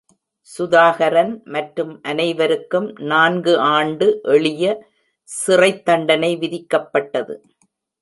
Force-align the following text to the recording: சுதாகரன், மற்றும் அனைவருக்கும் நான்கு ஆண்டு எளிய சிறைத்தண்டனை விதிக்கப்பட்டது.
சுதாகரன், 0.49 1.33
மற்றும் 1.55 1.91
அனைவருக்கும் 2.03 2.89
நான்கு 3.11 3.53
ஆண்டு 3.75 4.07
எளிய 4.35 4.65
சிறைத்தண்டனை 5.29 6.33
விதிக்கப்பட்டது. 6.43 7.35